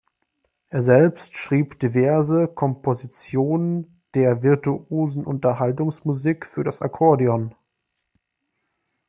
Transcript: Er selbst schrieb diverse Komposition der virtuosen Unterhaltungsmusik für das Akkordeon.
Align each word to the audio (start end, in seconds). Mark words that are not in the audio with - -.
Er 0.69 0.81
selbst 0.81 1.37
schrieb 1.37 1.77
diverse 1.79 2.47
Komposition 2.47 4.01
der 4.15 4.41
virtuosen 4.41 5.23
Unterhaltungsmusik 5.27 6.47
für 6.47 6.63
das 6.63 6.81
Akkordeon. 6.81 7.53